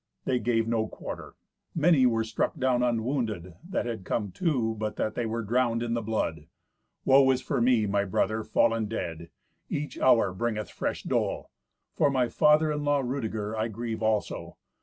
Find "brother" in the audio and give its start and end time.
8.05-8.43